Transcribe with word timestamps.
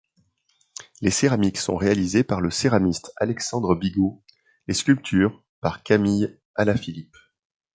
Les 1.01 1.11
céramiques 1.11 1.59
sont 1.59 1.75
réalisées 1.75 2.23
par 2.23 2.41
le 2.41 2.49
céramiste 2.49 3.13
Alexandre 3.17 3.75
Bigot, 3.75 4.19
les 4.65 4.73
sculptures 4.73 5.43
par 5.59 5.83
Camille 5.83 6.39
Alaphilippe. 6.55 7.15